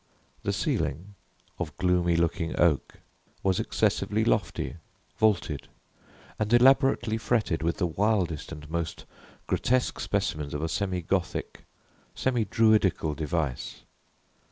[0.41, 1.13] The ceiling,
[1.59, 2.95] of gloomy looking oak,
[3.43, 4.77] was excessively lofty,
[5.19, 5.67] vaulted,
[6.39, 9.05] and elaborately fretted with the wildest and most
[9.45, 11.65] grotesque specimens of a semi Gothic,
[12.15, 13.83] semi Druidical device.